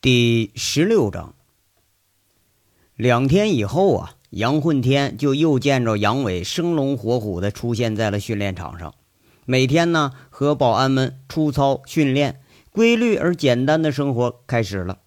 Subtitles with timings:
[0.00, 1.34] 第十六章。
[2.94, 8.94] 两天以后啊，杨混天就又见着杨伟生龙活虎的出现在了训练场上，
[9.44, 12.40] 每天呢和保安们出操训练，
[12.70, 14.98] 规律而简单的生活开始了。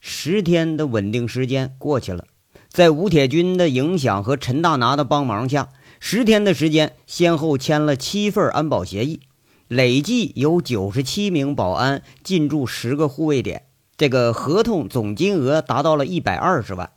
[0.00, 2.26] 十天的稳定时间过去了，
[2.68, 5.68] 在吴铁军的影响和陈大拿的帮忙下，
[6.00, 9.20] 十天的时间先后签了七份安保协议。
[9.68, 13.66] 累计有九十七名保安进驻十个护卫点，
[13.98, 16.90] 这个合同总金额达到了一百二十万。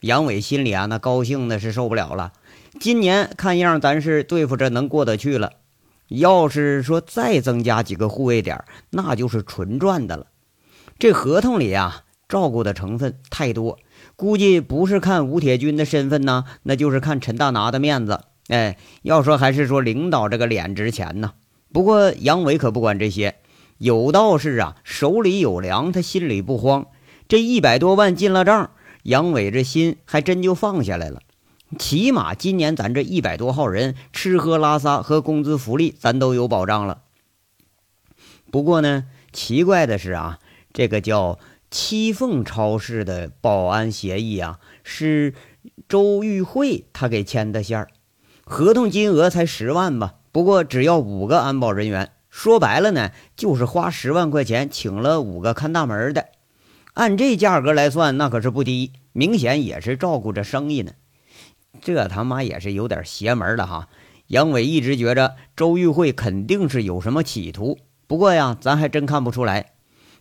[0.00, 2.32] 杨伟心里啊，那高兴的是受不了了。
[2.80, 5.52] 今年看样咱是对付着能过得去了。
[6.08, 10.26] 要是说再增加几个护卫点，那就是纯赚的了。
[10.98, 13.78] 这合同里啊，照顾的成分太多，
[14.16, 18.20] 估计不是看吴铁军的身份呢，那就是看陈大拿的面子。
[18.48, 21.32] 哎，要说还是说领导这个脸值钱呢。
[21.72, 23.36] 不过杨伟可不管这些，
[23.82, 26.86] 有道是啊，手里有粮，他心里不慌。
[27.26, 28.70] 这一百多万进了账，
[29.02, 31.20] 杨伟这心还真就放下来了。
[31.80, 37.02] 起码今年咱这一百多号人吃喝拉撒和工资福利，咱都有保障了。
[38.52, 40.38] 不过呢，奇怪的是啊，
[40.72, 45.34] 这个叫七凤超市的保安协议啊，是
[45.88, 47.88] 周玉慧他给签的线儿，
[48.44, 50.14] 合同金额才十万吧。
[50.30, 56.28] 不过只要五个安保人员，说白了呢，就是花十万块钱请了五个看大门的。
[56.94, 60.92] 按这价格来算，那可是不低，明显也是照顾着生意呢。
[61.82, 63.88] 这他妈也是有点邪门了哈！
[64.28, 69.72] 杨伟一直觉着周玉慧肯定是有什么企图，不过呀，咱还真看不出来。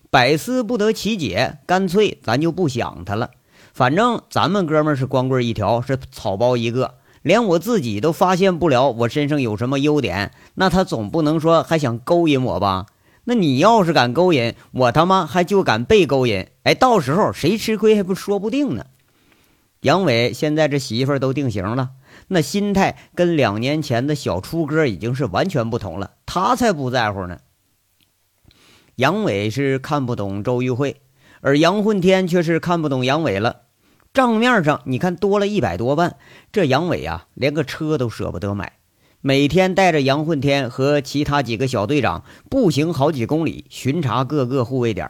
[0.09, 3.31] 百思不得其解，干脆咱就不想他了。
[3.73, 6.95] 反正咱们哥们是光棍一条，是草包一个。
[7.21, 12.87] 连我自己都发现不了我身上有什么优点，那他总不能说还想勾引我吧？
[13.25, 16.47] 那你要是敢勾引我，他妈还就敢被勾引。
[16.63, 18.85] 哎，到时候谁吃亏还不说不定呢。
[19.81, 21.89] 杨伟现在这媳妇儿都定型了，
[22.27, 26.11] 那心态跟两年前的小初哥已经是完全不同了。
[26.25, 27.39] 他才不在乎呢。
[28.95, 31.01] 杨伟是看不懂周玉慧，
[31.41, 33.61] 而杨混天却是看不懂杨伟了。
[34.13, 36.17] 账面上你看多了一百多万，
[36.51, 38.73] 这杨伟啊连个车都舍不得买，
[39.21, 45.09] 每天带着杨混天和其他几个小队长步行好几公里巡查各个护卫点。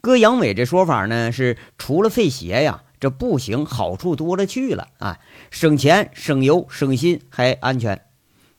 [0.00, 5.18] 搁杨伟这说法呢，是除了费鞋呀，这步行好处多了去了啊，
[5.52, 8.02] 省钱、省油、省心还安全。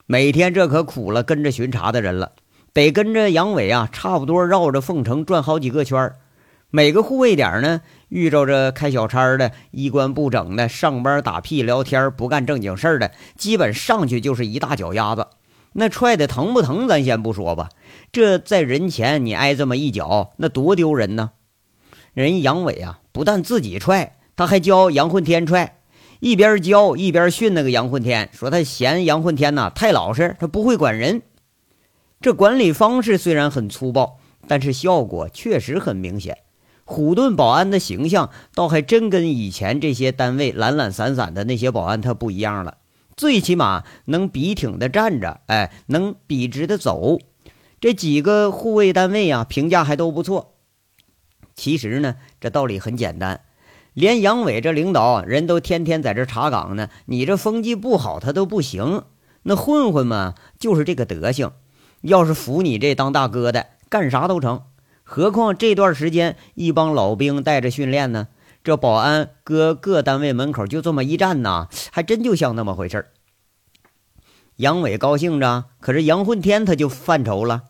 [0.06, 2.31] 每天这可苦了跟着巡查的人了，
[2.72, 6.13] 得跟着杨伟啊差不多绕着凤城转好几个圈
[6.69, 7.81] 每个护卫点呢。
[8.09, 15.28] 遇着这开小差的、衣冠不整的、上班打屁聊天不干正经事的，基本上去就是一大脚丫子。
[15.73, 16.88] 那踹的疼不疼？
[16.88, 17.69] 咱先不说吧，
[18.12, 21.31] 这在人前你挨这么一脚，那多丢人呢！
[22.13, 25.79] 人杨伟啊，不但自己踹，他还教杨混天踹，
[26.19, 31.22] 一边教一边训那个杨混天，说他嫌杨混天呐太老实，他不会管人。
[32.19, 36.39] 这管理方式虽然很粗暴，但是效果确实很明显。
[36.88, 42.78] 虎盾保安的形象倒还真跟以前这些单位懒懒散散的那些保安他不一样了，
[43.18, 47.20] 最起码能笔挺的站着，哎，能笔直的走。
[47.81, 50.53] 这几个护卫单位啊，评价还都不错。
[51.56, 53.42] 其实呢，这道理很简单，
[53.94, 59.04] 连杨伟这领导人都天天在这查岗呢，你这风气不好，他都不行。
[59.44, 61.52] 那混混嘛，就是这个德行，
[62.02, 64.64] 要是服你这当大哥的，干啥都成。
[65.09, 68.28] 何况这段时间，一帮老兵带着训练呢，
[68.62, 73.07] 这保安搁各单位门口就这么一站呐，还真就像那么回事儿。
[74.57, 77.63] 杨伟高兴着，可是杨混天他就犯愁了。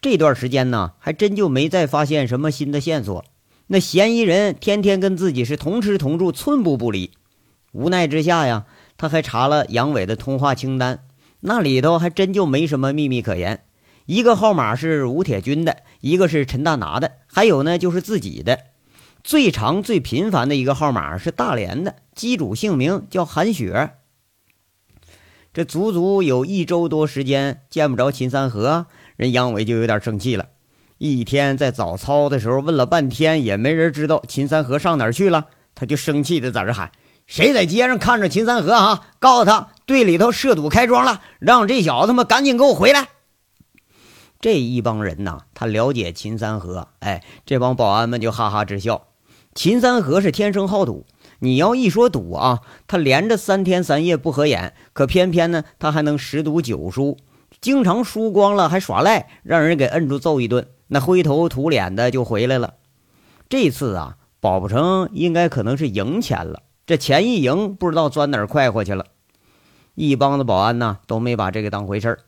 [0.00, 3.24] 这段时间呢，还真就没再发现什么新的线索。
[3.66, 7.10] 那嫌疑人天天跟自己是同吃同住，寸步不离。
[7.72, 8.66] 无奈之下呀，
[8.96, 11.00] 他还查了杨伟的通话清单，
[11.40, 13.64] 那里头还真就没什么秘密可言。
[14.08, 18.58] 一个号码是吴铁军的，一个是陈大拿的，还有呢就是自己的。
[19.22, 23.90] 最长最频繁的一个号码是大连的，机主姓名叫韩雪。
[25.52, 30.46] 这足足有一周多时间见不着秦三河，人杨伟就有点生气了。
[30.96, 36.92] 一天在早操的时候问了半天，也没人知道秦三河上哪儿去了，他就生气的在这喊
[37.28, 39.08] ：“谁在街上看着秦三河啊？
[39.18, 43.08] 告诉他队里头涉赌开庄了，让这小子他妈赶紧给我回来！”
[44.40, 49.08] 这一帮人呐，他了解秦三河，哎，这帮保安们就哈哈直笑。
[49.54, 51.06] 秦三河是天生好赌，
[51.40, 57.16] 你要一说赌啊，他连着三天三夜不合眼，可偏偏呢，他还能十赌九输，
[57.60, 62.74] 经常输光了还耍赖，让人给摁住揍一顿，那灰头土脸的就回来了。
[63.48, 66.62] 这次啊，保不成应该可能是赢钱了。
[66.86, 69.06] 这钱一赢，不知道钻哪儿快活去了。
[69.96, 72.18] 一帮子保安呢，都没把这个当回事儿。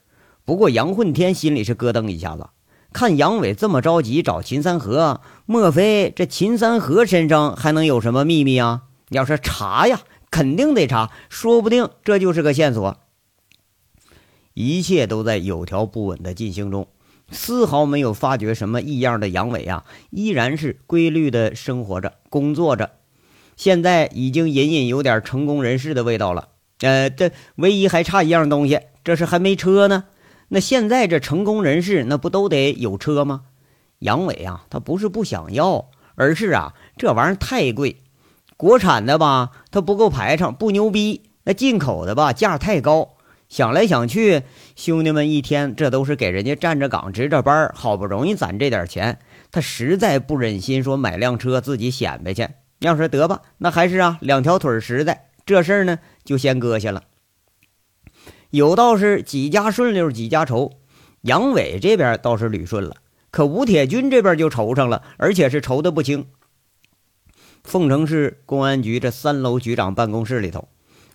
[0.50, 2.48] 不过杨混天心里是咯噔一下子，
[2.92, 8.82] 看杨伟这么着急找秦三河，莫非这秦三河身上还能有什么秘密啊？
[9.10, 12.96] 要是查呀，肯定得查，说不定这就是个线索。
[14.52, 16.88] 一切都在有条不紊的进行中，
[17.30, 22.90] 丝毫没有发觉什么异样的杨伟啊，依然是规律的生活着、工作着。
[23.56, 26.48] 现在已经隐隐有点成功人士的味道了。
[26.80, 30.06] 呃，这唯一还差一样东西，这是还没车呢。
[30.52, 33.42] 那现在这成功人士，那不都得有车吗？
[34.00, 37.98] 杨伟啊，他不是不想要，而是啊，这玩意儿太贵。
[38.56, 43.10] 国产的吧，它不够排场，不牛逼；那进口的吧，价太高。
[43.48, 44.42] 想来想去，
[44.74, 49.20] 兄弟们一天这都是给人家站着岗、值着班，好不容易攒这点钱，
[49.52, 52.48] 他实在不忍心说买辆车自己显摆去。
[52.80, 55.28] 要说得吧，那还是啊，两条腿实在。
[55.46, 57.04] 这事儿呢，就先搁下了。
[58.50, 60.72] 有道是几家顺溜几家愁，
[61.22, 62.96] 杨伟这边倒是捋顺了，
[63.30, 66.26] 可吴铁军这边就愁上了，而且是愁的不轻。
[67.62, 70.68] 凤城市公安局这三楼局长办公室里头，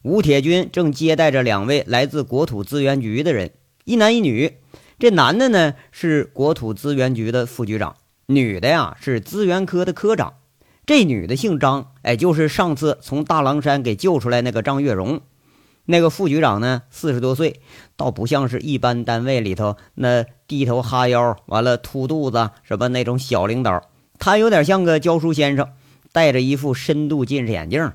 [0.04, 3.52] 吴铁军正接待着两位来自国土资源局的人，
[3.84, 4.58] 一男一女。
[4.98, 7.98] 这男的呢是国土资源局的副局长，
[8.28, 10.36] 女的呀是资源科的科长。
[10.86, 15.20] 这女的姓张，哎，就是上次从大狼山给救出来那个张月荣。
[15.86, 17.62] 那个副局长呢，四十多岁，
[17.96, 23.84] 倒不像是一般单位里头那低头哈腰、完了凸肚子什么那种小领导。
[24.18, 25.70] 他有点像个教书先生，
[26.12, 27.92] 戴着一副深度近视眼镜。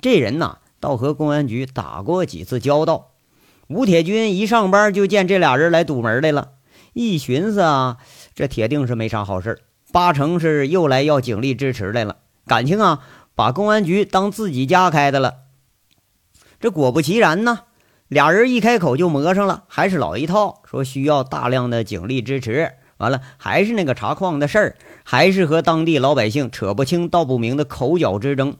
[0.00, 3.10] 这人呐，倒和公安局打过几次交道。
[3.68, 6.50] 吴铁军一上班就见这俩人来堵门来了，
[6.92, 7.96] 一寻思啊，
[8.34, 9.60] 这铁定是没啥好事
[9.90, 12.16] 八成是又来要警力支持来了。
[12.46, 13.00] 感情啊，
[13.34, 15.34] 把公安局当自己家开的了。
[16.62, 17.62] 这果不其然呢，
[18.06, 22.74] 俩人一开口就磨上了，还是老一套，说需要大量的警力支持。
[22.98, 28.56] 完了，还是那个查矿的事儿，还是和当地老百姓扯不清道不明的口角之争。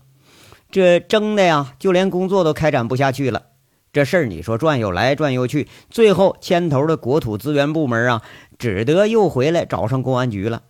[0.73, 3.45] 这争的呀，就连工作都开展不下去了。
[3.93, 8.23] 这事儿你说转悠来转悠去，最后牵头的国土资源部门啊，
[8.59, 10.63] 只得又回来找上公安局了。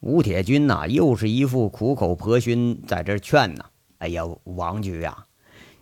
[0.00, 3.64] 吴铁军呐，又是一副苦口婆心在这劝呐。
[3.96, 5.24] 哎呀，王局啊，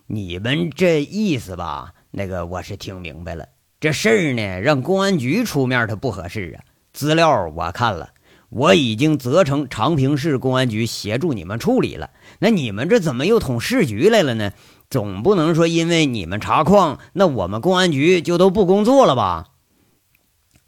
[0.07, 3.47] 你们这意思吧，那个我是听明白了。
[3.79, 6.63] 这事儿呢，让公安局出面，它不合适啊。
[6.93, 8.11] 资料我看了，
[8.49, 12.11] 我已经责成长平市公安局协助你们处理了。
[12.37, 14.53] 那你们这怎么又捅市局来了呢？
[14.91, 19.47] 总不能说因为你们查矿，那我们公安局就都不工作了吧？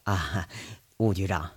[0.04, 0.48] 啊，
[0.98, 1.52] 吴局长。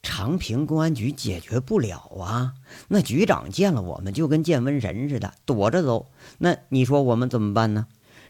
[0.00, 2.54] 长平公安局解决不了啊！
[2.86, 6.06] 那局长见了我们就跟见瘟神似的，躲着走。
[6.38, 7.86] 那你说我们怎么办呢？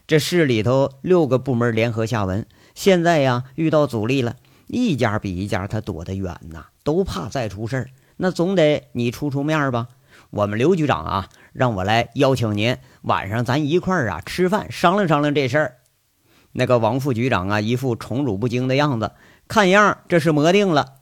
[0.07, 4.35] 这市里头六个部门联合下文，现在呀遇到阻力了，
[4.67, 7.89] 一家比一家他躲得远呐，都怕再出事儿。
[8.17, 9.87] 那总得你出出面吧？
[10.31, 15.75] 我们刘局长啊，让我来邀请您，晚上咱一块儿啊吃饭，商量商量这事儿。
[16.51, 19.11] 那个王副局长啊，一副宠辱不惊的样子，
[19.47, 20.95] 看样这是磨定了。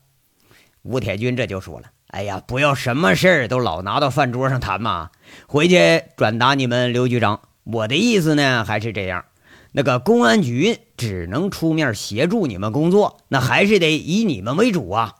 [0.83, 5.11] 吴铁军这就说了：“哎呀，不要什么事儿都老拿到饭桌上谈嘛！
[5.45, 9.25] 回去转达你们刘局长，我的意思呢还是这样，
[9.73, 15.15] 那个公安局只能出面协助你们工作，那还是得以你们为主啊。”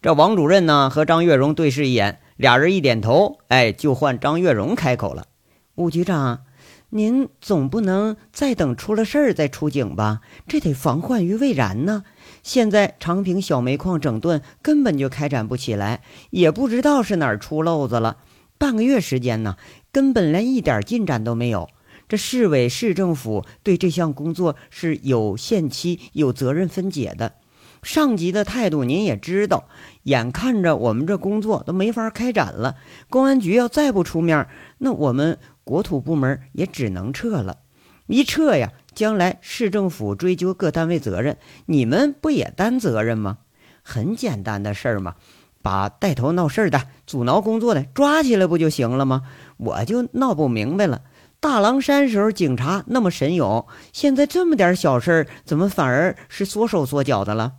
[0.00, 5.26] 这王主任呢和张月荣对视一眼，俩人一点头，哎，就换张月荣开口了
[5.74, 6.44] ：“吴局长，
[6.90, 10.20] 您总不能再等出了事儿再出警吧？
[10.46, 12.04] 这得防患于未然呢。”
[12.42, 18.18] 现在长平小煤矿整顿根本就开展不起来，也不知道是哪儿出漏子了。
[18.58, 19.56] 半个月时间呢，
[19.90, 21.68] 根本连一点进展都没有。
[22.08, 27.34] 这市委市政府对这项工作是有限期、有责任分解的。
[27.82, 29.64] 上级的态度您也知道，
[30.04, 32.76] 眼看着我们这工作都没法开展了，
[33.08, 34.46] 公安局要再不出面，
[34.78, 37.58] 那我们国土部门也只能撤了。
[38.06, 38.72] 一撤呀！
[38.94, 43.38] 将来市政府追究各单位责任，你们不也担责任吗？
[43.82, 45.16] 很简单的事儿嘛，
[45.60, 49.22] 把带头闹事儿的、阻挠工作的抓起来不就行了吗？
[49.56, 51.02] 我就闹不明白了。
[51.40, 57.54] 大狼山时候警察那么神勇，现在这么点小事儿，怎么反而是缩手缩脚的了？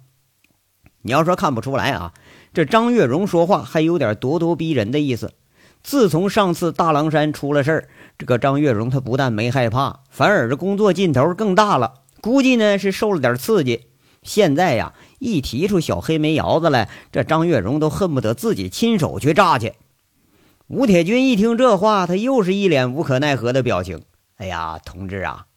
[1.02, 2.14] 你要说看不出来啊，
[2.54, 5.34] 这张月荣说话还有点咄咄逼人的意思。
[5.84, 11.96] 自从上次大狼山出了事儿，这个张月荣他不但没害怕，反而这工作劲头更大了。
[12.22, 13.88] 估计呢是受了点刺激，
[14.24, 19.74] 现在呀一提出小黑煤窑子来，这张月荣都恨不得自己亲手去炸去。
[20.68, 24.04] 吴铁军一听这话，他又是一脸无可奈何的表情。
[24.38, 25.48] 哎呀，同志啊，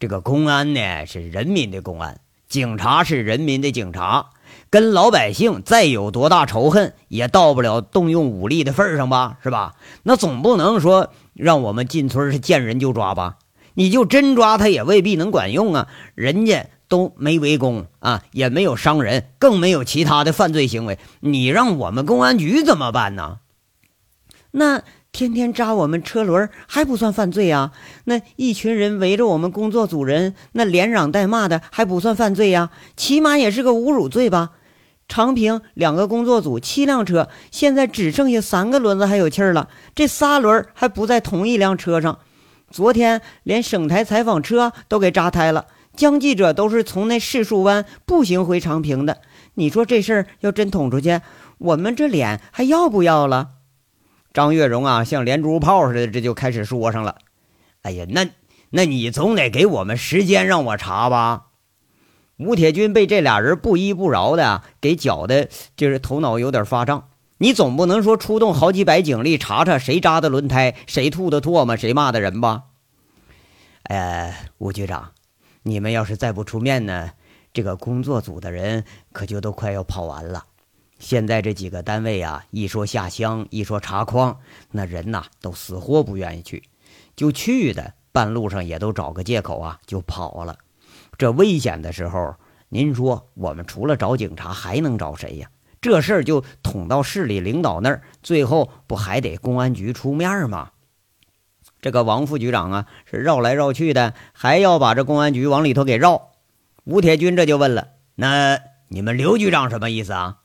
[0.00, 4.30] 这个公安呢是人民的公安，警察是人民的警察，
[4.76, 9.38] 跟老百姓再有多大仇恨，也到不了动用武力的份上吧？
[9.42, 9.72] 是吧？
[10.02, 13.36] 那总不能说让我们进村是见人就抓吧？
[13.72, 15.88] 你就真抓他也未必能管用啊！
[16.14, 23.38] 人家都没围攻啊，也没有伤人，更没有其他的犯罪行为，你让我们公安局怎么办呢？
[24.50, 27.72] 那天天扎我们车轮还不算犯罪啊？
[28.04, 32.68] 那一群人围着我们工作组人，那连嚷带骂的还不算犯罪呀？
[32.94, 34.50] 起码也是个侮辱罪吧？
[35.08, 42.18] 长平两个工作组七辆车，现在只剩下三个轮子还有气儿了，这仨轮还不在同一辆车上。
[42.70, 49.20] 昨天连省台采访车都给扎胎了，江记者都是从那柿树湾步行回长平的。
[49.54, 51.20] 你说这事儿要真捅出去，
[51.58, 53.50] 我们这脸还要不要了？
[54.34, 57.16] 张月荣啊，像连珠炮似的，这就开始说上了。
[57.82, 58.26] 哎呀，那
[58.70, 61.45] 那你总得给我们时间让我查吧。
[62.38, 67.08] 吴铁军被这俩人不依不饶的给搅的，就是头脑有点发胀。
[67.38, 72.64] 你总不能说出动好几百警力查查谁扎的轮胎，谁吐的唾沫，谁骂的人吧？
[73.84, 75.12] 哎，吴局长，
[75.62, 77.10] 你们要是再不出面呢，
[77.52, 80.44] 这个工作组的人可就都快要跑完了。
[80.98, 84.38] 现在这几个单位啊，一说下乡，一说查矿，
[84.70, 86.62] 那人呐都死活不愿意去，
[87.14, 90.58] 就去的半路上也都找个借口啊就跑了。
[91.18, 92.36] 这危险的时候，
[92.68, 95.50] 您说我们除了找警察还能找谁呀？
[95.80, 100.70] 这事儿就捅到市里领导那儿，最后不还得公安局出面吗？
[101.80, 106.32] 这个王副局长啊，是绕来绕去的，还要把这公安局往里头给绕。
[106.84, 108.58] 吴铁军这就问了：“那
[108.88, 110.38] 你们刘局长什么意思啊？”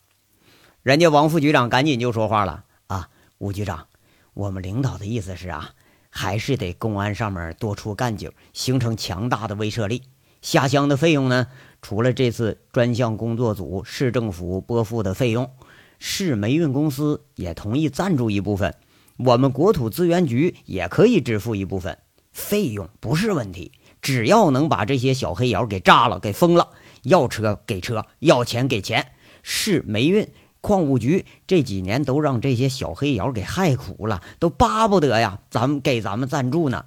[0.83, 3.09] 人家王副局长赶紧就说话了啊，
[3.39, 3.87] 吴局长，
[4.33, 5.71] 我们领导的意思是啊，
[6.09, 10.03] 还是得公安上面多出干警，形成强大的威慑力。
[10.41, 11.47] 下乡的费用呢，
[11.81, 15.51] 除了这次专项工作组市政府拨付的费用，
[15.99, 18.75] 市煤运公司也同意赞助一部分，
[19.17, 21.97] 我们国土资源局也可以支付一部分
[22.31, 23.71] 费用，不是问题。
[24.01, 26.69] 只要能把这些小黑窑给炸了、给封了，
[27.03, 29.11] 要车给车，要钱给钱，
[29.43, 30.27] 市煤运。
[30.59, 36.85] 矿务局这几年都让这些小黑窑给害苦了，都巴不得呀，咱们给咱们赞助呢。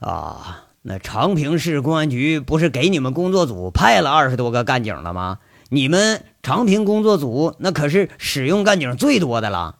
[0.00, 5.38] 啊，那长平市公安局不是给你们工作组派了二十多个干警了吗？
[5.70, 9.78] 你们长平工作组那可是使用干警最多的了。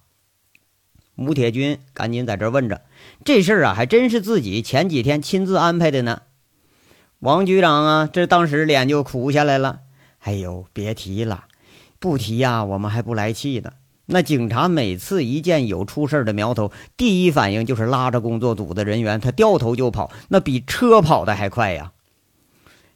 [1.16, 2.80] 吴铁军赶紧在这问着，
[3.22, 6.22] 这事儿啊，还真是自己前几天亲自安排的呢。
[7.18, 9.80] 王局长啊，这当时脸就苦下来了。
[10.20, 11.44] 哎呦，别提了。
[11.98, 13.72] 不提呀，我们还不来气呢。
[14.06, 21.92] 那警察每次一见有出事的苗头，第一反应就是拉着工作组的人员，他掉头就跑，那比车跑的还快呀。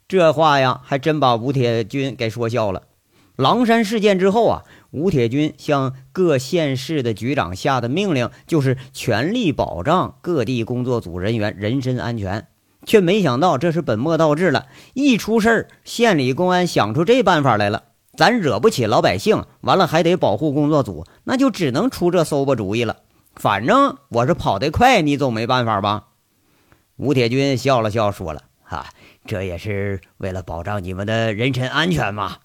[0.07, 2.83] 这话呀，还真把吴铁军给说笑了。
[3.35, 12.47] 狼山事件之后啊，吴铁军向各县市的局长下的命令就是全力保障各地工作组人员人身安全，
[12.85, 14.67] 却没想到这是本末倒置了。
[14.93, 17.83] 一出事儿，县里公安想出这办法来了。
[18.19, 22.97] 咱惹不起老百姓，完了还得保护工作组，那就只能出这馊吧主意了。
[23.33, 26.07] 反正我是跑得快，你总没办法吧？
[26.97, 28.87] 吴铁军笑了笑，说了：“哈，
[29.25, 32.39] 这也是为了保障你们的人身安全嘛。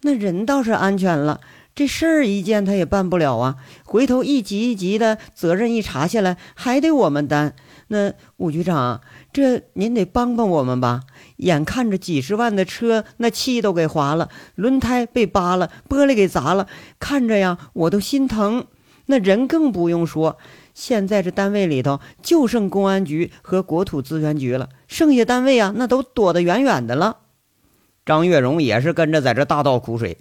[0.00, 1.40] 那人倒是安全了，
[1.76, 3.58] 这事儿一件他也办不了啊。
[3.84, 7.54] 回头一级一级的责任一查下来，还得我们担。
[7.86, 9.00] 那吴局长，
[9.32, 11.02] 这您得帮帮我们吧。”
[11.42, 16.68] 眼看着几十万的车，那气都给划了，轮胎被扒了，玻璃给砸了，
[16.98, 18.66] 看着呀，我都心疼。
[19.06, 20.38] 那人更不用说，
[20.72, 27.18] 现在这单位里头就剩公安局和国土资源局了，剩下单位啊，那都躲得远远的了。
[28.06, 30.18] 张月荣也是跟着在这大倒苦水。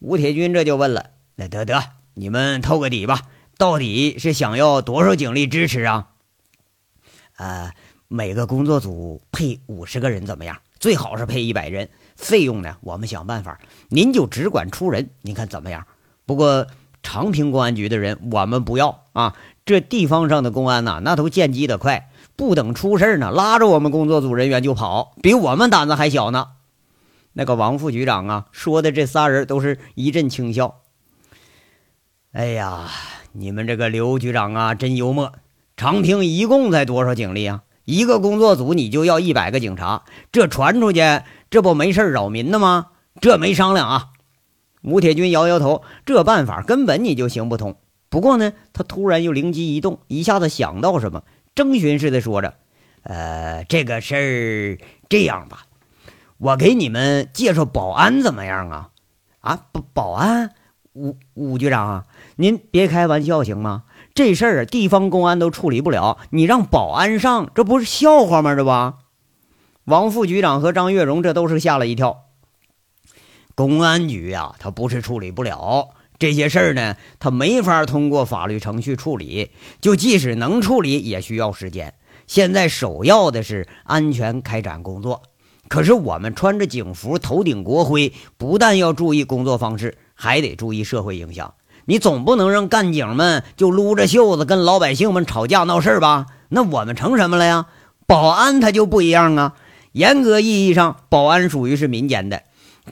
[0.00, 1.80] 吴铁军这就问了：“那得得，
[2.14, 3.22] 你们透个底吧，
[3.56, 6.08] 到底是想要多少警力支持啊？”
[7.38, 7.72] 啊。
[8.12, 10.58] 每个工作组配五十个人怎么样？
[10.78, 11.88] 最好是配一百人。
[12.14, 12.76] 费用呢？
[12.82, 13.58] 我们想办法。
[13.88, 15.86] 您就只管出人，您看怎么样？
[16.26, 16.66] 不过
[17.02, 19.34] 长平公安局的人我们不要啊。
[19.64, 26.48] 这地方上的公安呐，那都见机的快，不等出事呢，拉着我们工作组人员就跑，比我们胆子还小呢。
[27.32, 30.82] 那个王副局长啊，说的这仨人都是一阵轻笑。
[32.32, 32.90] 哎呀，
[33.32, 35.32] 你们这个刘局长啊，真幽默。
[35.78, 37.62] 长平一共才多少警力啊？
[37.84, 42.88] 一个工作组你就要一百个警察，这传出去，这不没事扰民的吗？
[43.20, 44.08] 这没商量啊。
[44.82, 47.76] 吴铁军摇摇头，这办法根本你就行不通。
[48.08, 51.22] 不过呢，他突然又灵机一动，一下子想到什么，
[51.54, 52.54] 征询似的说着
[53.02, 55.66] ：“呃，这个事儿这样吧，
[56.38, 58.90] 我给你们介绍保安怎么样啊？
[59.40, 60.50] 啊，保保安，
[60.92, 62.04] 吴吴局长啊，
[62.36, 63.84] 您别开玩笑行吗？
[64.14, 68.54] 这事儿地方公安都处理不了，你让保安上，这不是笑话吗？
[68.54, 68.70] 这不？”
[69.84, 72.26] 王副局长和张月荣这都是吓了一跳。
[73.54, 79.50] 公安局呀，他不是处理不了这些事儿呢，他没法通过法律程序处理。
[79.80, 81.94] 就即使能处理，也需要时间。
[82.26, 85.22] 现在首要的是安全开展工作。
[85.68, 91.54] 可是我们穿着警服，头顶国徽，不但要注意工作方式，还得注意社会影响。
[91.86, 96.26] 你总不能让干警们就撸着袖子跟老百姓们吵架闹事吧？
[96.48, 97.66] 那我们成什么了呀？
[98.06, 99.54] 保安他就不一样啊。
[99.92, 102.42] 严格意义上，保安属于是民间的。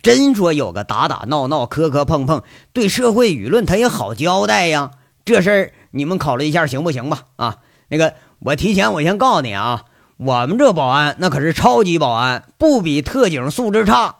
[0.02, 2.42] 真说有个打打闹闹、磕磕碰碰，
[2.72, 4.92] 对社会舆论他也好交代呀。
[5.24, 7.22] 这事儿你们考虑一下行不行吧？
[7.36, 7.56] 啊，
[7.88, 9.84] 那个我提前我先告诉你啊，
[10.16, 14.16] 我们这保安那可是超级保安，不比特警素质差。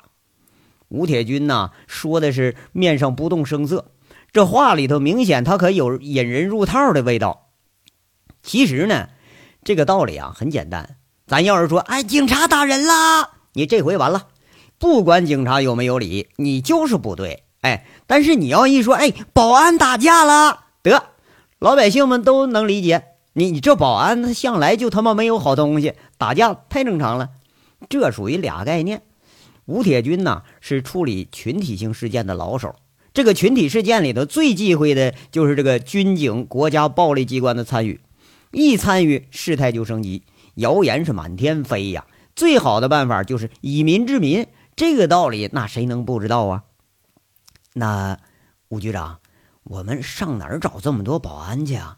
[0.88, 3.86] 吴铁军呐说的是面上不动声色，
[4.32, 7.48] 这话里头明显他可有引人入套的味道。
[8.42, 9.08] 其实呢，
[9.64, 10.96] 这个道理啊很简单，
[11.26, 14.28] 咱要是说，哎，警察打人啦，你这回完了。
[14.78, 17.44] 不管警察有没有理，你就是不对。
[17.60, 21.02] 哎，但是你要一说，哎，保安打架了，得，
[21.58, 23.04] 老百姓们都能理解。
[23.34, 27.28] 你你这保安他向来就他妈没有好东西，打架太正常了。
[27.88, 29.02] 这属于俩概念。
[29.66, 32.74] 吴铁军呐是处理群体性事件的老手，
[33.12, 38.00] 这个群体事件里头最忌讳的就是这个军警国家暴力机关的参与，
[38.52, 40.22] 一参与事态就升级，
[40.54, 42.06] 谣言是满天飞呀。
[42.36, 44.46] 最好的办法就是以民治民。
[44.76, 46.62] 这个道理，那谁能不知道啊？
[47.74, 48.18] 那
[48.68, 49.18] 吴局长，
[49.64, 51.96] 我们上哪儿找这么多保安去啊？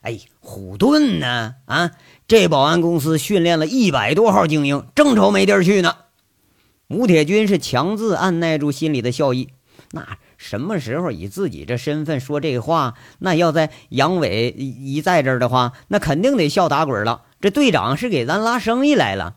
[0.00, 1.54] 哎，虎盾呢？
[1.66, 1.92] 啊，
[2.26, 5.96] 这保安公司训练了一百多号精英，正愁没地儿去呢。
[6.88, 9.50] 吴铁军是强自按耐住心里的笑意。
[9.92, 12.96] 那什么时候以自己这身份说这话？
[13.20, 17.22] 那要在杨伟一在这儿的话，那肯定得笑打滚了。
[17.40, 19.36] 这队长是给咱拉生意来了？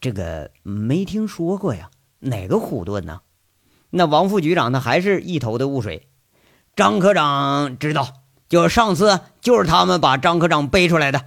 [0.00, 1.90] 这个没听说过呀。
[2.18, 3.20] 哪个虎盾呢？
[3.90, 6.08] 那王副局长他还是一头的雾水。
[6.74, 8.08] 张科长知道，
[8.48, 11.26] 就上次就是他们把张科长背出来的。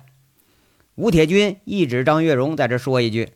[0.96, 3.32] 吴铁军一指张月荣，在这说一句：“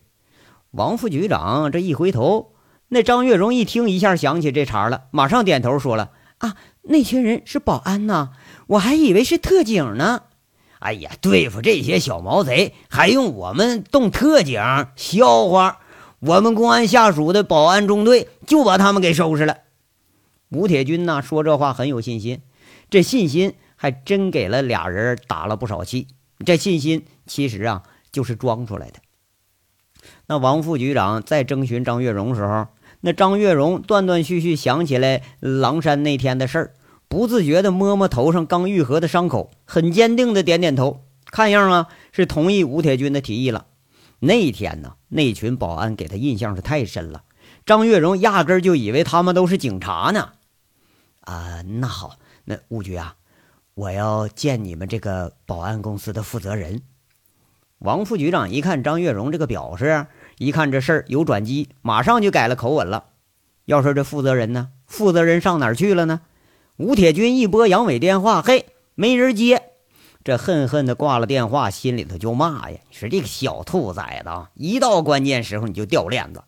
[0.72, 2.52] 王副局长这一回头，
[2.88, 8.30] 那张月荣一听，一下想起这茬了，马上点头说了：‘啊，那群人是保安呐，
[8.68, 10.22] 我还以为是特警呢。’
[10.78, 14.60] 哎呀，对付这些小毛贼，还用我们动特警？
[14.96, 15.80] 笑话！”
[16.20, 19.58] 我们公安下属的保安中队就把他们给收拾了。
[20.48, 22.40] 吴铁军呢说这话很有信心，
[22.88, 26.08] 这信心还真给了俩人打了不少气。
[26.44, 29.00] 这信心其实啊就是装出来的。
[30.26, 32.68] 那王副局长在征询张月荣时候，
[33.00, 36.74] 那张月荣断断续续想起来狼山那天的事儿，
[37.08, 43.66] 不自觉地摸摸头上刚愈合的伤口，很坚定地点点头，看样啊是同意吴铁军的提议了。
[44.18, 47.22] 那天呢，那群保安给他印象是太深了。
[47.64, 50.30] 张月荣压根儿就以为他们都是警察呢。
[51.20, 53.16] 啊，那好，那吴局啊，
[53.74, 56.82] 我要见你们这个保安公司的负责人。
[57.80, 60.06] 王副局长一看张月荣这个表示，
[60.38, 63.04] 一看这事儿有转机，马上就改了口吻了。
[63.64, 66.20] 要说这负责人呢，负责人上哪儿去了呢？
[66.76, 69.62] 吴铁军一拨杨伟电话，嘿，没人接。
[70.22, 76.42] 这恨恨的挂了电话，心里头就骂呀：“你说这个小兔崽子，一到关键时候你就掉链子。”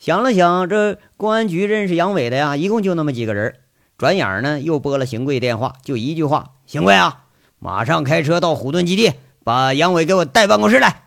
[0.00, 3.54] 想了想，这公安局认识杨伟的呀，一共就那么几个人。
[3.96, 7.26] 转眼呢，又拨了邢贵电话，就一句话：“邢贵啊，
[7.60, 9.12] 马上开车到虎盾基地，
[9.44, 11.04] 把杨伟给我带办公室来。”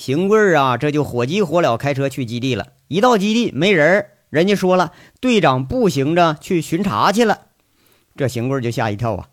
[0.00, 2.68] 邢贵啊，这就火急火燎开车去基地了。
[2.88, 7.48] 一到基地，没人，人家说了，队长步行着去巡查去了。
[8.16, 9.28] 这邢贵就吓一跳啊！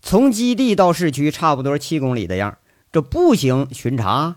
[0.00, 2.56] 从基地到市区差不多七公里的样，
[2.90, 4.36] 这步行巡查，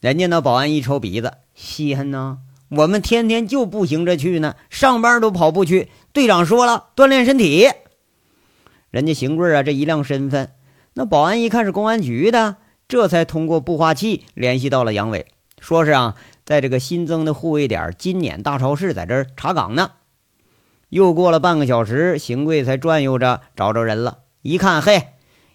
[0.00, 2.38] 人家那保安一抽鼻子，稀罕呢。
[2.70, 5.88] 我们天天就步行着去呢，上班都跑步去。
[6.12, 7.68] 队长说了，锻炼身体。
[8.90, 10.50] 人家邢贵啊，这一亮身份，
[10.94, 12.56] 那保安一看是公安局的，
[12.92, 15.24] 这才通过步话器联系到了杨伟，
[15.58, 19.92] 说是啊，在这个新增的护卫点金碾大超市，在这儿查岗呢。
[20.90, 24.18] 又过了半个小时，邢贵才转悠着找着人了。
[24.42, 25.04] 一看，嘿，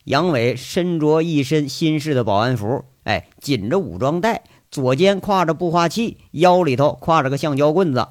[0.05, 8.07] 杨伟身着一身新式的保安服，哎，紧着武装带，左肩挎着步话器，腰里头挎着个橡胶棍子，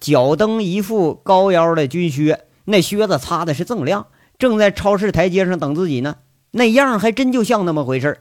[0.00, 4.06] 脚蹬一副高腰的军靴，那靴子擦的是锃亮，
[4.38, 6.18] 正在超市台阶上等自己呢。
[6.52, 8.18] 那样还真就像那么回事儿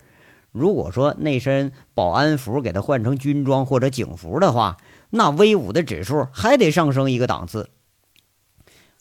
[0.57, 4.77] 如果说那身保安服给他换成军装或者警服的话，
[5.09, 7.69] 那威武的指数还得上升一个档次。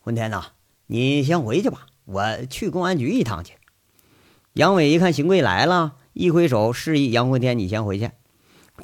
[0.02, 0.44] 混天呐，
[0.86, 3.54] 你先回去吧，我去公安局一趟去。
[4.52, 8.10] 杨伟一看邢贵来了，一挥手示意杨混天：“你先回去。”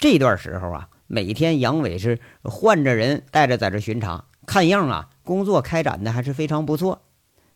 [0.00, 7.02] 这段时候啊，每天杨伟是换着人带着在这巡查，看样啊，工作开展的还是非常不错。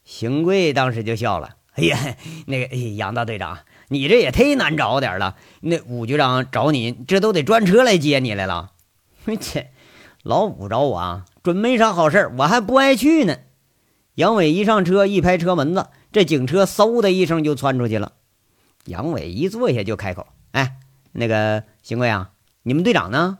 [0.04, 1.98] 邢贵当时就笑了：“哎呀，
[2.46, 5.36] 那个杨大队长，你这也忒难找点了。
[5.60, 8.72] 那武局长找你，这都得专车来接你来了。
[9.40, 9.70] 切，
[10.22, 13.36] 老五找我啊，准没啥好事我还不爱去呢。”
[14.16, 18.12] 杨伟一上车，一拍车门子，这警车嗖的一声就窜出去了。
[18.86, 20.76] 杨伟一坐下就开口：“哎，
[21.12, 22.30] 那个邢贵啊，
[22.62, 23.38] 你们队长呢？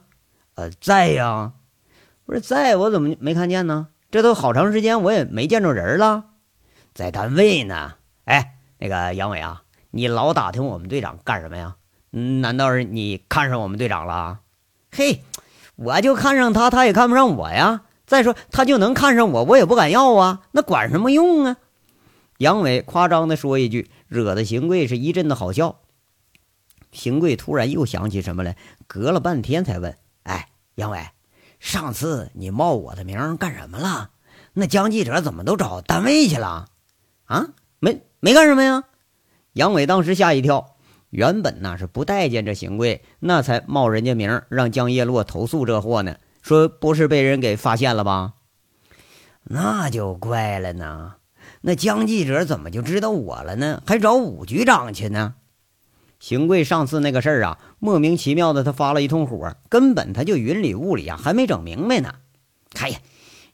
[0.55, 1.53] 呃，在呀。
[2.25, 3.87] 不是在，我怎么没看见呢？
[4.11, 6.25] 这都好长时间，我也没见着人了。
[6.93, 7.93] 在单位呢。
[8.25, 11.75] 哎，那个杨伟啊，你老打听我们队长干什么呀？
[12.11, 14.39] 难道是你看上我们队长了？
[14.91, 15.23] 嘿，
[15.75, 21.57] 我就看上他，他也看不上我呀。”再说他就能看上我，我也不敢要啊，那管什么用啊？
[22.37, 25.79] 杨伟夸张的说一句，惹得邢贵是一阵的好笑。
[26.93, 28.55] 邢贵突然又想起什么来，
[28.87, 31.09] 隔了半天才问：“哎，杨伟，
[31.59, 34.11] 上次你冒我的名干什么了？
[34.53, 36.69] 那江记者怎么都找单位去了？
[37.25, 38.85] 啊，没没干什么呀？”
[39.57, 40.75] 杨伟当时吓一跳，
[41.09, 46.17] 原本那是不待见这邢贵，那才冒人家名让江叶落投诉这货呢。
[46.43, 48.33] 说不是被人给发现了吧？
[49.45, 51.15] 那就怪了呢。
[51.61, 53.81] 那江记者怎么就知道我了呢？
[53.87, 55.33] 还找武局长去呢？
[56.19, 62.13] 邢贵上次那个事儿啊，莫名其妙的他发了一通火，根本他就云里雾里啊，还没整明白呢。
[62.79, 62.99] 哎呀，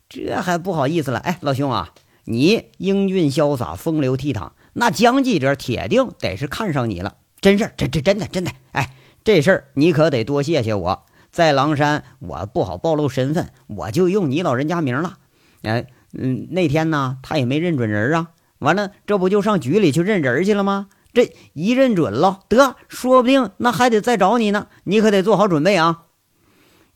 [0.09, 1.19] 这还不好意思了。
[1.19, 1.93] 哎，老兄啊，
[2.25, 7.15] 你英俊潇洒，风流倜傥，那江记者铁定得是看上你了。
[7.39, 8.51] 真事儿，这这真的真的。
[8.71, 11.05] 哎，这事儿你可得多谢谢我。
[11.31, 15.17] 在狼山，我不好暴露身份，我就用你老人家名了。
[15.63, 18.29] 哎，嗯，那天呢，他也没认准人啊。
[18.59, 20.87] 完了，这不就上局里去认人去了吗？
[21.13, 24.67] 这一认准了，得，说不定那还得再找你呢。
[24.83, 26.03] 你可得做好准备啊。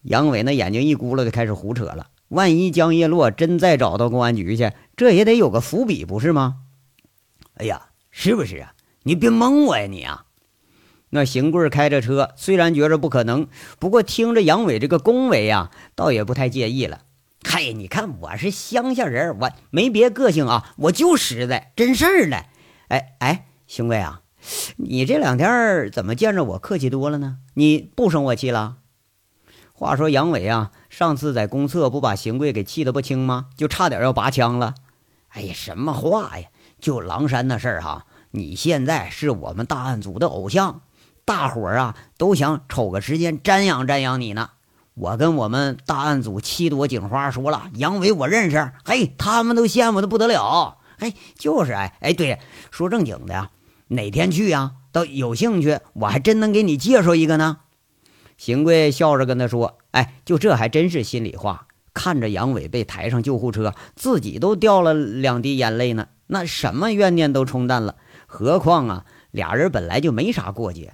[0.04, 2.08] 杨伟那眼睛一咕噜，就开始胡扯了。
[2.30, 6.56] 万一江叶落真再找到公安局去，这也得有个伏笔，不是吗？
[7.58, 8.74] 哎呀，是不是啊？
[9.04, 10.26] 你别蒙我呀，你啊！
[11.10, 13.48] 那邢贵开着车，虽然觉着不可能，
[13.80, 17.02] 不过听着杨伟这个恭维呀，倒也不太介意了。
[17.44, 22.38] 嗨，你看我是乡下人，我没别个性啊，我就实在，真事儿呢。
[22.90, 24.22] 哎哎，邢贵啊，
[24.76, 27.38] 你这两天怎么见着我客气多了呢？
[27.54, 28.78] 你不生我气了？
[29.72, 33.48] 话说杨伟啊，上次在公厕不把邢贵给气得不轻吗？
[33.56, 34.76] 就差点要拔枪了。
[35.30, 36.48] 哎呀，什么话呀？
[36.80, 40.82] 就狼山那事儿哈，你现在是我们大案组的偶像。
[41.26, 44.52] 大伙儿啊，都想瞅个时间瞻仰瞻仰你呢。
[44.94, 50.78] 我跟我们大案组七朵警花说了，杨伟我认识，嘿，他们都羡慕的不得了。
[50.98, 52.40] 嘿，就是哎哎，对，
[52.72, 53.52] 说正经的呀，
[53.90, 54.72] 哪天去呀？
[54.92, 57.58] 到有兴趣，我还真能给你介绍一个呢。
[58.38, 61.68] 邢贵笑着跟他说：“哎，就这还真是心里话。
[61.94, 66.08] 看着杨伟被抬上救护车，自己都掉了两滴眼泪呢。
[66.28, 70.94] 那什么怨念都冲淡了，何况啊，俩人本来就没啥过节。”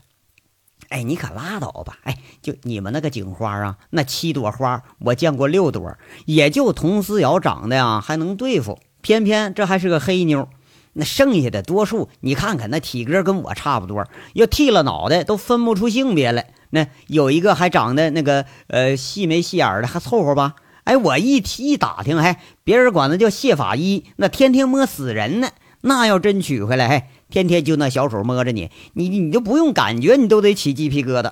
[0.89, 1.97] 哎，你可拉倒吧！
[2.03, 10.47] 哎，就你们那个警花啊，那七朵花，我见过六朵，也就佟思瑶长得呀还能对付，偏偏这还是个黑妞。
[10.95, 16.53] 那剩下的多数，你看看那体格跟我差不多，要剃了脑袋都分不出性别来。
[16.69, 20.53] 那有一个还长得那个呃细眉细眼的，还凑合吧。
[20.83, 25.49] 哎，我一提一打听，还别人管他叫谢法医，那天天摸死人呢。
[25.81, 27.03] 那要真娶回来，嘿。
[27.29, 31.31] 天天就那小手摸着你，你你就不用感觉，你都得起鸡皮疙瘩。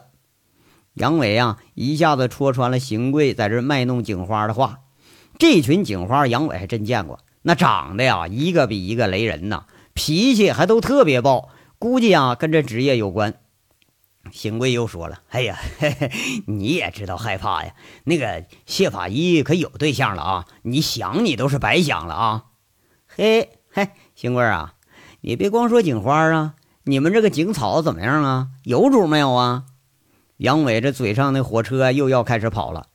[0.96, 4.80] 杨伟啊，一下子戳穿了邢贵在这卖弄警花的话。
[5.38, 13.36] 这群警花，杨伟还真见过，那长得呀，一个比一个雷人呐，脾气还都特别暴，估计啊，跟这职业有关。
[14.32, 16.12] 邢贵又说了：“哎呀，嘿嘿，
[16.46, 17.74] 你也知道害怕呀？
[18.04, 22.46] 那个谢法医可有对象了啊，你想你都是白想了啊。”
[23.08, 24.76] 嘿嘿，邢贵啊。
[25.22, 26.54] 你别光说警花啊，
[26.84, 28.50] 你们这个警草怎么样啊？
[28.64, 29.66] 有主没有啊？
[30.38, 32.88] 杨伟这嘴上的火车又要开始跑了。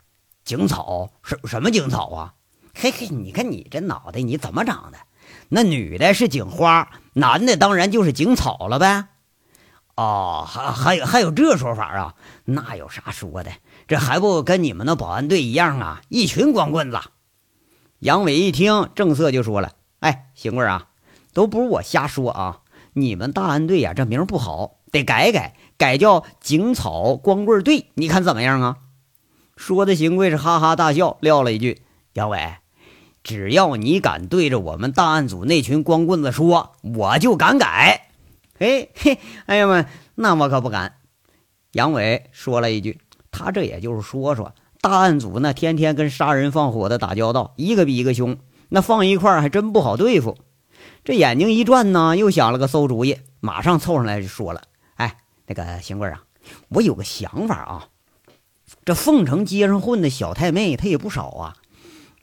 [0.45, 2.35] 警草什什么警草啊？
[2.75, 4.99] 嘿嘿，你看你这脑袋你怎么长的？
[5.49, 9.07] 那女的是警花，男的当然就是警草了呗。
[9.97, 12.15] 哦，还还有还有这说法啊？
[12.45, 13.51] 那有啥说的？
[13.89, 16.03] 这还不跟你们那保安队一样啊？
[16.11, 17.01] 一群光棍子。
[18.01, 20.89] 杨伟一听，正色就说了：“哎，邢贵啊，
[21.33, 22.61] 都不是我瞎说啊，
[22.93, 28.77] 你们大安队呀，这名不好，得改改，改叫警草光棍队，你看怎么样啊？”
[29.57, 31.81] 说的邢贵是哈哈大笑，撂了一句
[32.13, 32.57] ：“杨伟，
[33.23, 38.03] 只要你敢对着我们大案组那群光棍子说，我就敢改。”
[38.59, 40.97] 嘿嘿，哎呀妈，那我可不敢。
[41.73, 42.99] 杨伟说了一句
[43.31, 48.39] ：“他这也就是说说。”大案组那天天跟杀人放火的打交道，一个比一个凶，
[48.69, 50.39] 那放一块还真不好对付。
[51.05, 54.63] 这眼睛一转呢，又想了个馊主意，马上凑上来就说了
[54.97, 55.17] ：“哎，
[55.47, 56.23] 那个邢贵啊，
[56.69, 57.89] 我有个想法啊。
[58.85, 61.57] 这凤城街上混的小太妹，她也不少啊。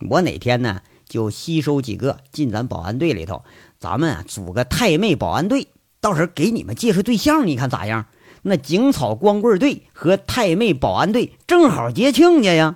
[0.09, 3.43] 我哪天呢，就吸收几个进咱保安队里头，
[3.77, 5.67] 咱们组个太妹保安队，
[6.03, 8.07] 到时候给你们介绍对象，你看咋样？”
[8.45, 12.75] 那警草光棍队和太妹保安队正好接亲家呀！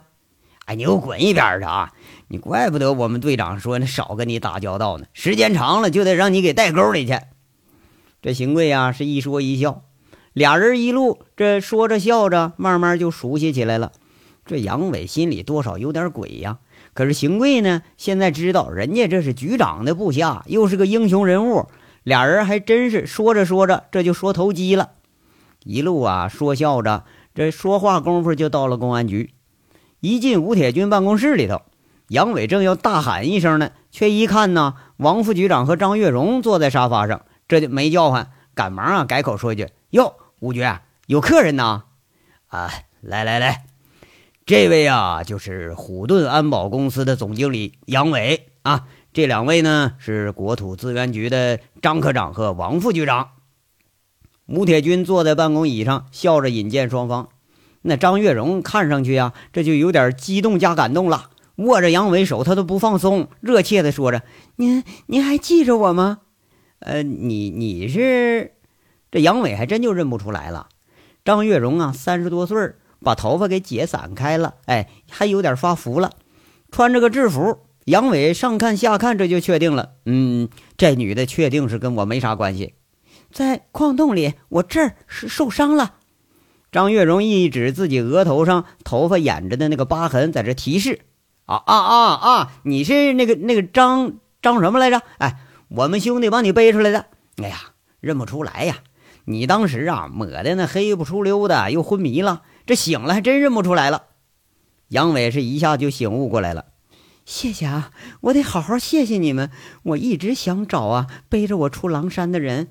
[0.63, 1.91] 哎，你给我滚一边去啊！
[2.29, 7.19] 你怪不得我们队长说那少跟你打交道呢，时间长了就得让你给带沟里去。
[8.21, 9.83] 这邢贵呀是一说一笑，
[10.31, 13.91] 俩人一路这说着笑着，慢慢就熟悉起来了。
[14.45, 16.59] 这杨伟心里多少有点鬼呀，
[16.93, 21.67] 可是邢贵呢，现在知道人家这是局长的部下，又是个英雄人物，
[22.07, 24.91] 俩人还真是说着说着这就说投机了。
[25.65, 27.03] 一路啊说笑着，
[27.35, 29.33] 这说话功夫就到了公安局。
[29.99, 31.63] 一进吴铁军办公室里头，
[32.07, 40.65] 杨伟正要大喊一声呢，却一看呢，王副局长和张月荣坐在沙发上，这就没叫唤，赶忙啊改口说一句：“哟，吴局
[41.07, 41.83] 有客人呢。”
[42.47, 43.65] 啊，来来来，
[44.45, 48.87] 这位啊就是虎盾安保公司的总经理杨伟啊，
[49.17, 53.31] 这两位呢是国土资源局的张科长和王副局长。
[54.45, 57.29] 吴铁军坐在办公椅上，笑着引荐双方。
[57.81, 64.21] 那张月荣看上去呀，这就有点激动加感动了，握着杨伟手，他都不放松，热切地说着
[64.57, 66.19] ：“您您还记着我吗？
[66.77, 68.51] 呃，你你是……
[69.09, 70.67] 这杨伟还真就认不出来了。
[71.25, 76.11] 张月荣啊，三十多岁，把头发给解散开了，哎，还有点发福了，
[76.69, 77.61] 穿着个制服。
[77.87, 82.73] 杨伟上看下看，这就确定了，嗯，这女的确定是跟我没啥关系。”
[83.31, 85.93] 在矿洞里，我这儿是受伤了。
[86.69, 90.99] 张月荣一指自己额头上头发掩着的那个疤痕，在这提示
[91.47, 92.51] ：“啊啊啊啊！
[92.63, 95.01] 你是那个那个张张什么来着？
[95.19, 97.05] 哎，我们兄弟帮你背出来的。
[97.41, 97.57] 哎呀，
[98.01, 98.79] 认不出来呀！
[99.23, 104.03] 你当时啊抹的那黑不出溜的，又昏迷了，这醒了还真认不出来了。”
[104.89, 106.65] 杨伟是一下就醒悟过来了。
[107.27, 109.51] 谢谢啊，我得好好谢谢你们。
[109.83, 112.69] 我一直想找啊背着我出狼山的人。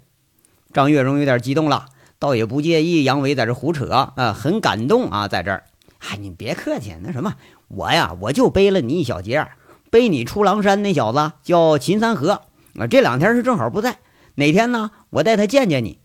[0.73, 1.85] 张月荣有点激动了，
[2.19, 5.65] 倒也不介意杨伟在这胡扯啊，很感动啊，在这儿，
[5.99, 7.35] 哎，你别客气，那什么，
[7.69, 9.47] 我呀，我就背了你一小截，
[9.91, 12.41] 背你出狼山那小子叫秦三河
[12.79, 13.99] 啊，这两天是正好不在，
[14.37, 15.99] 哪天呢，我带他见见你。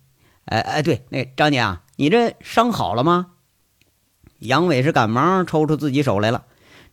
[0.43, 3.27] 哎哎，对，那张姐啊，你这伤好了吗？
[4.39, 6.43] 杨伟是赶忙抽出自己手来了，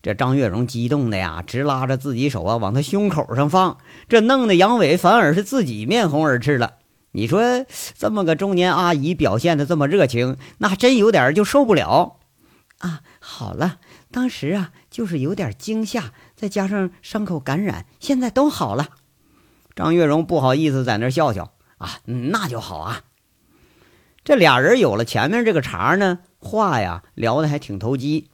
[0.01, 6.75] 这张月荣激动的呀，直拉着自己手啊往他胸口上放，这弄得杨伟反而是自己面红耳赤了。
[7.13, 7.65] 你说
[7.97, 12.19] 这么个中年阿姨表现的这么热情，那真有点就受不了
[12.79, 13.01] 啊！
[13.19, 13.79] 好了，
[14.13, 18.91] 当时啊就是有点惊吓，再加上伤口感染，现在都好了。
[19.75, 23.03] 张月荣不好意思在那笑笑啊，那就好啊。
[24.23, 28.29] 这俩人有了前面这个茬呢，话呀聊的还挺投机。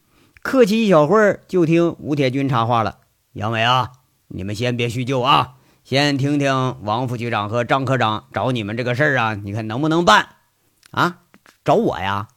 [0.44, 2.98] 客气一小会儿，就听吴铁军插话了
[3.32, 3.92] ：“杨伟啊，
[4.28, 10.28] 你们先别叙旧啊。”先听听王副局长和张科长找你们这个事儿啊，你看能不能办？
[10.90, 11.20] 啊，
[11.64, 12.28] 找我呀？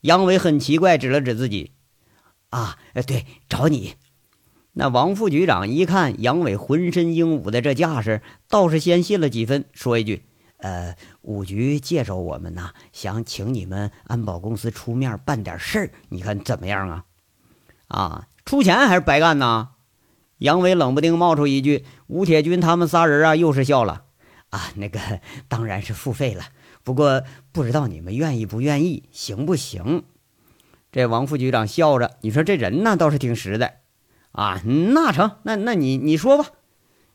[0.00, 1.70] 杨伟很奇怪，指了指自己，
[2.50, 3.94] 啊，对，找你。
[4.72, 10.24] 那王副局长一看杨伟浑身英武的这架势，倒是先信了几分，说一句
[10.58, 17.04] ：“呃，五局介绍我们呢，想请你们安保公司出面办点事儿，你看怎么样啊？
[17.88, 19.70] 啊，出钱还是白干呢？”
[20.38, 24.04] 杨伟冷不丁冒出一句：“吴铁军他们仨人啊，又是笑了
[24.50, 25.00] 啊，那个
[25.48, 26.44] 当然是付费了，
[26.84, 27.22] 不过
[27.52, 30.04] 不知道你们愿意不愿意，行不行？”
[30.92, 33.80] 这王副局长笑着：“你说这人呢，倒是挺实在
[34.32, 34.60] 啊。
[34.64, 36.50] 那成，那那你你说吧。”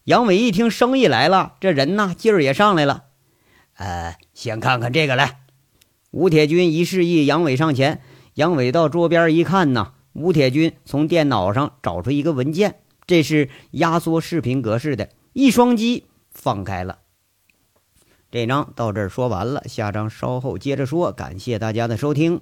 [0.06, 3.04] 杨伟一听生意来了，这人呢劲儿也上来了。
[3.76, 5.42] 呃，先看看这个来。
[6.10, 8.02] 吴铁军一示意杨伟上前，
[8.34, 12.76] 杨伟到桌边一看呢，吴铁军从电脑上找出一个文件。
[13.08, 17.00] 这是压缩视频格式的，一双击放开了。
[18.30, 21.12] 这章到这儿说完了，下章稍后接着说。
[21.12, 22.40] 感谢大家的收听。